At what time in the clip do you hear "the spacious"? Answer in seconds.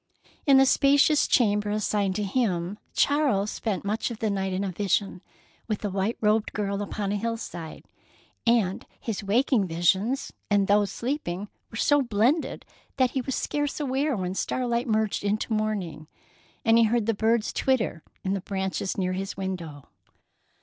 0.57-1.27